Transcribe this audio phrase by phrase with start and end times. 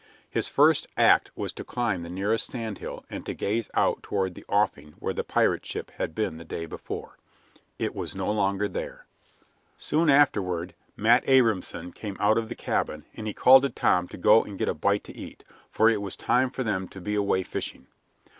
[0.31, 4.33] His first act was to climb the nearest sand hill and to gaze out toward
[4.33, 7.19] the offing where the pirate ship had been the day before.
[7.77, 9.05] It was no longer there.
[9.77, 14.17] Soon afterward Matt Abrahamson came out of the cabin and he called to Tom to
[14.17, 17.43] go get a bite to eat, for it was time for them to be away
[17.43, 17.85] fishing.